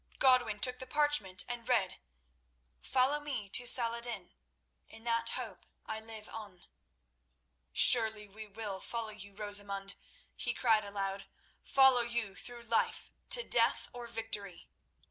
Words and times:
Godwin 0.17 0.57
took 0.57 0.79
the 0.79 0.87
parchment 0.87 1.45
and 1.47 1.69
read: 1.69 1.99
"Follow 2.81 3.19
me 3.19 3.47
to 3.49 3.67
Saladin. 3.67 4.33
In 4.89 5.03
that 5.03 5.29
hope 5.37 5.63
I 5.85 5.99
live 5.99 6.27
on." 6.27 6.65
"Surely 7.71 8.27
we 8.27 8.47
will 8.47 8.79
follow 8.81 9.11
you, 9.11 9.35
Rosamund," 9.35 9.93
he 10.35 10.55
cried 10.55 10.85
aloud. 10.85 11.27
"Follow 11.63 12.01
you 12.01 12.33
through 12.33 12.63
life 12.63 13.11
to 13.29 13.43
death 13.43 13.89
or 13.93 14.07
victory." 14.07 14.65